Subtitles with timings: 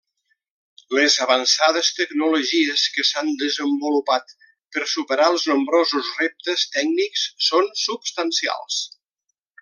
[0.99, 4.33] Les avançades tecnologies que s'han desenvolupat
[4.77, 8.81] per superar els nombrosos reptes tècnics són substancials.